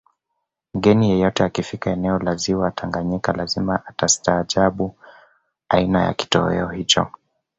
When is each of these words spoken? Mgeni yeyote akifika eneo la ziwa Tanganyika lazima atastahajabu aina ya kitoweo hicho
Mgeni 0.73 1.09
yeyote 1.11 1.43
akifika 1.43 1.89
eneo 1.91 2.19
la 2.19 2.35
ziwa 2.35 2.71
Tanganyika 2.71 3.33
lazima 3.33 3.85
atastahajabu 3.85 4.95
aina 5.69 6.03
ya 6.05 6.13
kitoweo 6.13 6.67
hicho 6.69 7.07